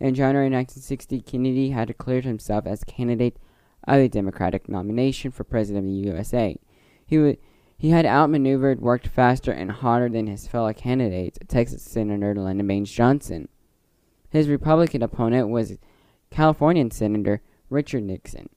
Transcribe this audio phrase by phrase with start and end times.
[0.00, 3.36] In January 1960, Kennedy had declared himself as candidate
[3.86, 6.56] of the Democratic nomination for President of the USA.
[7.04, 7.36] He, w-
[7.76, 12.90] he had outmaneuvered, worked faster, and harder than his fellow candidates, Texas Senator Lyndon Baines
[12.90, 13.48] Johnson.
[14.30, 15.76] His Republican opponent was
[16.30, 18.48] Californian Senator Richard Nixon.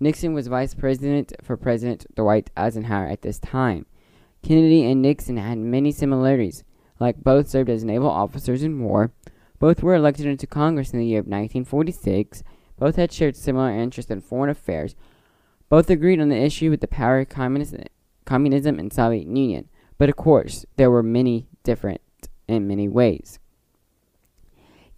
[0.00, 3.86] Nixon was vice president for President Dwight Eisenhower at this time.
[4.42, 6.64] Kennedy and Nixon had many similarities,
[6.98, 9.12] like both served as naval officers in war,
[9.58, 12.42] both were elected into Congress in the year of 1946,
[12.78, 14.94] both had shared similar interests in foreign affairs,
[15.68, 19.68] both agreed on the issue with the power of communism, and Soviet Union,
[19.98, 22.00] but of course, there were many different
[22.46, 23.38] in many ways.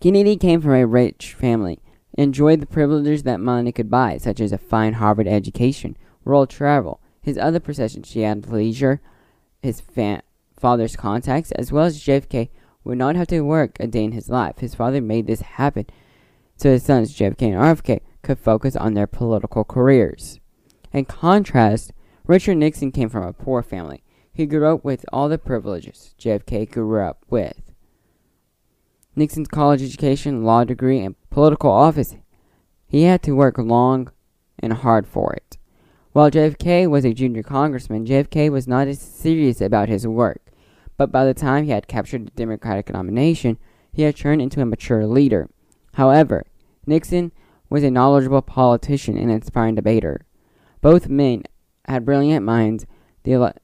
[0.00, 1.80] Kennedy came from a rich family,
[2.16, 7.00] enjoyed the privileges that money could buy, such as a fine Harvard education, world travel.
[7.20, 9.00] His other possessions, he had leisure,
[9.62, 10.22] his fa-
[10.58, 12.48] father's contacts, as well as JFK,
[12.84, 14.58] would not have to work a day in his life.
[14.58, 15.86] His father made this happen
[16.60, 20.40] so his sons, JFK and RFK, could focus on their political careers.
[20.92, 21.92] In contrast,
[22.26, 24.02] Richard Nixon came from a poor family.
[24.30, 27.72] He grew up with all the privileges JFK grew up with.
[29.16, 32.16] Nixon's college education, law degree, and political office,
[32.86, 34.10] he had to work long
[34.58, 35.56] and hard for it.
[36.12, 40.42] While JFK was a junior congressman, JFK was not as serious about his work,
[41.00, 43.56] but by the time he had captured the Democratic nomination,
[43.90, 45.48] he had turned into a mature leader.
[45.94, 46.44] However,
[46.84, 47.32] Nixon
[47.70, 50.26] was a knowledgeable politician and inspiring debater.
[50.82, 51.44] Both men
[51.86, 52.84] had brilliant minds.
[53.22, 53.54] The ele-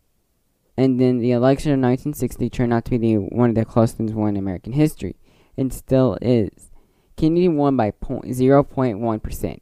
[0.79, 4.01] and then the election of 1960 turned out to be the, one of the closest
[4.01, 5.17] won in American history,
[5.59, 6.71] and still is.
[7.19, 9.61] Kennedy won by 0.1%.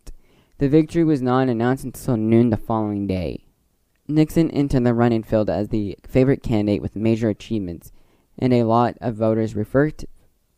[0.59, 3.44] The victory was not announced until noon the following day.
[4.07, 7.91] Nixon entered the running field as the favorite candidate with major achievements,
[8.39, 10.07] and a lot of voters referred to,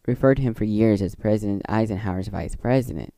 [0.07, 3.13] referred him for years as President Eisenhower's vice president.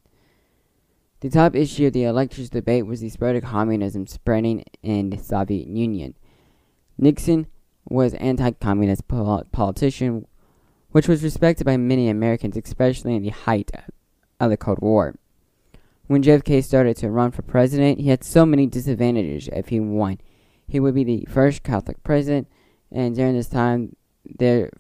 [1.21, 5.19] The top issue of the electors' debate was the spread of communism spreading in the
[5.19, 6.15] Soviet Union.
[6.97, 7.47] Nixon
[7.89, 10.27] was anti-communist pol- politician,
[10.91, 13.71] which was respected by many Americans, especially in the height
[14.39, 15.15] of the Cold War.
[16.09, 20.19] When JFK started to run for president, he had so many disadvantages if he won.
[20.67, 22.49] He would be the first Catholic president,
[22.91, 24.71] and during this time, there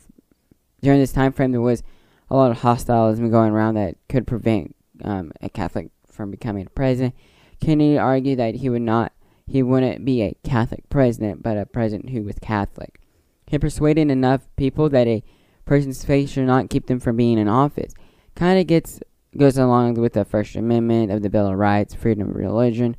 [0.81, 1.83] during this time frame, there was
[2.31, 4.75] a lot of hostilism going around that could prevent
[5.05, 7.15] um, a Catholic from becoming president.
[7.61, 9.12] Kennedy argued that he would not,
[9.47, 13.00] he wouldn't be a Catholic president, but a president who was Catholic.
[13.47, 15.22] He persuaded enough people that a
[15.65, 17.93] person's faith should not keep them from being in office.
[18.34, 19.00] Kind of gets
[19.37, 22.97] goes along with the First Amendment of the Bill of Rights, freedom of religion.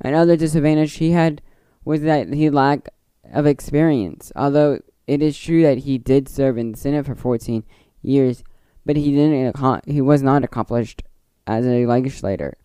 [0.00, 1.42] Another disadvantage he had
[1.84, 2.88] was that he lacked
[3.32, 4.32] of experience.
[4.36, 7.64] Although it is true that he did serve in the Senate for 14
[8.02, 8.42] years,
[8.84, 9.56] but he didn't
[9.86, 11.02] he was not accomplished
[11.46, 12.56] as a legislator.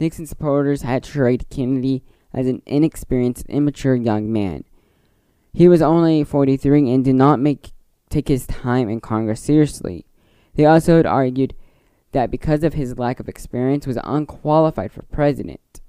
[0.00, 4.64] Nixon supporters had portrayed Kennedy as an inexperienced, immature young man.
[5.52, 7.70] He was only 43 and did not make
[8.10, 10.06] take his time in Congress seriously.
[10.54, 11.54] They also had argued
[12.14, 15.80] that because of his lack of experience was unqualified for president.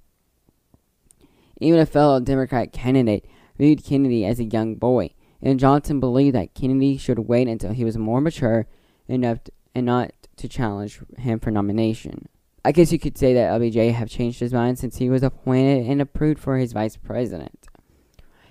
[1.61, 3.25] Even a fellow Democrat candidate
[3.57, 7.85] viewed Kennedy as a young boy, and Johnson believed that Kennedy should wait until he
[7.85, 8.67] was more mature
[9.07, 12.27] enough to, and not to challenge him for nomination.
[12.65, 15.85] I guess you could say that LBJ have changed his mind since he was appointed
[15.85, 17.67] and approved for his vice president.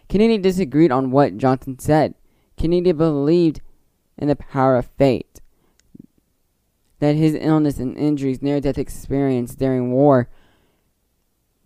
[0.08, 2.14] Kennedy disagreed on what Johnson said.
[2.56, 3.60] Kennedy believed
[4.16, 5.40] in the power of fate
[7.00, 10.28] that his illness and injuries, near death experience during war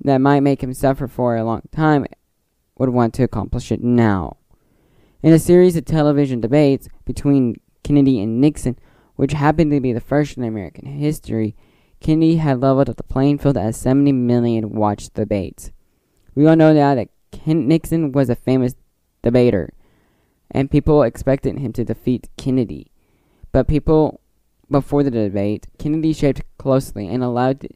[0.00, 2.06] that might make him suffer for a long time
[2.76, 4.36] would want to accomplish it now.
[5.22, 8.78] In a series of television debates between Kennedy and Nixon,
[9.16, 11.56] which happened to be the first in American history,
[12.00, 15.72] Kennedy had leveled up the playing field as 70 million watched the debates.
[16.36, 18.76] We all know now that Ken- Nixon was a famous
[19.22, 19.72] debater,
[20.50, 22.92] and people expected him to defeat Kennedy.
[23.50, 24.20] But people
[24.70, 27.68] before the debate, Kennedy shaped closely and allowed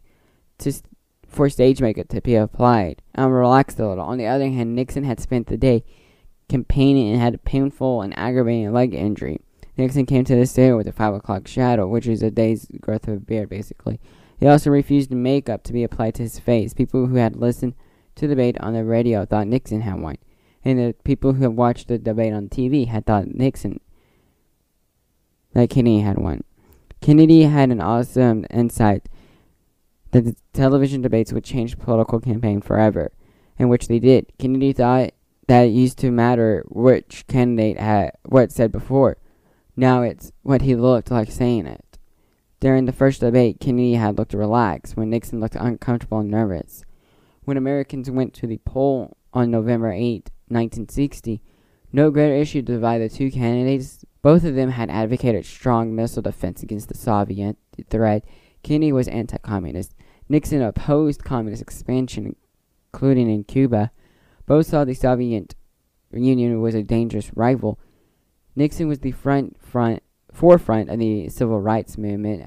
[0.59, 0.73] to
[1.33, 4.05] for stage makeup to be applied and relaxed a little.
[4.05, 5.83] On the other hand, Nixon had spent the day
[6.49, 9.41] campaigning and had a painful and aggravating leg injury.
[9.79, 13.09] Nixon came to the stage with a five o'clock shadow, which is a day's growth
[13.09, 13.99] of a beard, basically.
[14.39, 16.75] He also refused makeup to be applied to his face.
[16.75, 17.75] People who had listened
[18.17, 20.17] to the debate on the radio thought Nixon had won,
[20.63, 23.81] and the people who had watched the debate on TV had thought Nixon
[25.55, 26.45] that Kennedy had won.
[27.03, 29.09] Kennedy had an awesome insight
[30.13, 33.11] that the television debates would change political campaign forever,
[33.59, 34.33] and which they did.
[34.39, 35.11] Kennedy thought
[35.49, 39.17] that it used to matter which candidate had what said before.
[39.77, 41.99] Now it's what he looked like saying it.
[42.61, 46.85] During the first debate, Kennedy had looked relaxed, when Nixon looked uncomfortable and nervous.
[47.45, 51.43] When Americans went to the poll on November 8, 1960,
[51.93, 54.05] no greater issue divided the two candidates.
[54.23, 57.57] Both of them had advocated strong missile defense against the Soviet
[57.91, 58.25] threat.
[58.63, 59.95] Kennedy was anti communist.
[60.29, 62.37] Nixon opposed communist expansion,
[62.93, 63.91] including in Cuba.
[64.47, 65.57] Both saw the Soviet
[66.13, 67.81] Union was a dangerous rival.
[68.55, 70.03] Nixon was the front, front
[70.33, 72.45] forefront of the civil rights movement,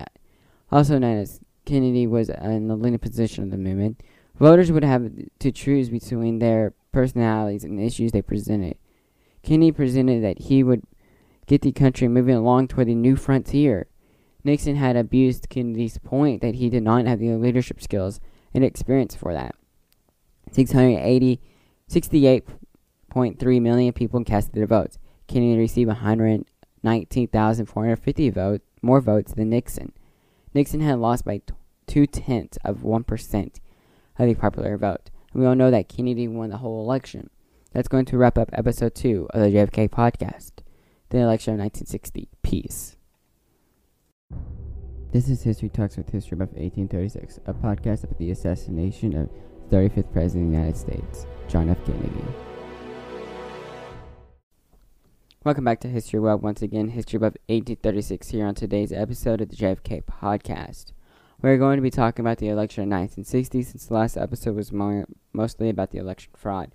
[0.72, 4.02] also known as Kennedy was in the leading position of the movement.
[4.40, 8.78] Voters would have to choose between their personalities and the issues they presented.
[9.44, 10.84] Kennedy presented that he would
[11.48, 13.88] get the country moving along toward the new frontier.
[14.44, 18.20] Nixon had abused Kennedy's point that he did not have the leadership skills
[18.54, 19.56] and experience for that.
[20.52, 21.42] 680,
[21.90, 25.00] 68.3 million people cast their votes.
[25.28, 29.92] Kennedy received 119,450 votes, more votes than Nixon.
[30.54, 31.42] Nixon had lost by
[31.88, 33.60] two tenths of 1%
[34.18, 35.10] of the popular vote.
[35.34, 37.32] And we all know that Kennedy won the whole election.
[37.74, 40.52] That's going to wrap up episode 2 of the JFK podcast,
[41.10, 42.30] the election of 1960.
[42.42, 42.96] Peace.
[45.12, 49.30] This is History Talks with History Buff 1836, a podcast about the assassination of
[49.70, 51.78] 35th President of the United States, John F.
[51.86, 52.26] Kennedy.
[55.44, 56.42] Welcome back to History Web.
[56.42, 60.92] Once again, History Buff 1836 here on today's episode of the JFK podcast.
[61.40, 64.72] We're going to be talking about the election of 1960 since the last episode was
[64.72, 66.74] more, mostly about the election fraud.